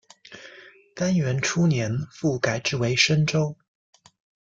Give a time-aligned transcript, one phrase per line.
[0.95, 3.55] 干元初年复改置为深州。